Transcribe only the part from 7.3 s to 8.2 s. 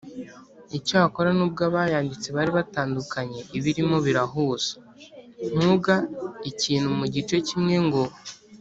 kimwe ngo